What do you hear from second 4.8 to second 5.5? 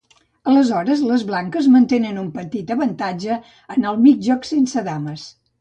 dames.